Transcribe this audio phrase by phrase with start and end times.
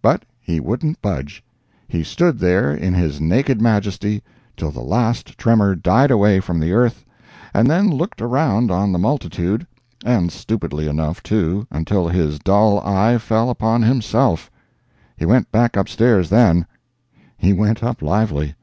[0.00, 4.22] But he wouldn't budge—he stood there in his naked majesty
[4.56, 7.04] till the last tremor died away from the earth,
[7.52, 13.50] and then looked around on the multitude—and stupidly enough, too, until his dull eye fell
[13.50, 14.52] upon himself.
[15.16, 16.66] He went back upstairs, then.
[17.36, 18.54] He went up lively.